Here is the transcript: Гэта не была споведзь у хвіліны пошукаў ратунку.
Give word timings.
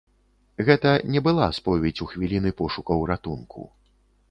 Гэта 0.69 0.93
не 1.15 1.21
была 1.27 1.49
споведзь 1.59 2.03
у 2.07 2.09
хвіліны 2.15 2.55
пошукаў 2.65 3.07
ратунку. 3.15 3.71